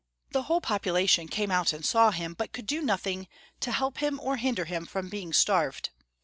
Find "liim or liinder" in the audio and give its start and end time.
3.97-4.65